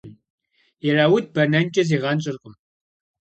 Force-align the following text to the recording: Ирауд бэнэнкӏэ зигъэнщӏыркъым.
Ирауд 0.87 1.25
бэнэнкӏэ 1.35 1.83
зигъэнщӏыркъым. 1.89 2.53